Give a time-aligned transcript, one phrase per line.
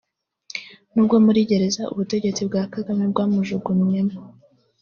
[0.93, 4.15] n’ubwo muri gereza ubutegetsi bwa Kagame bwamujugumyemo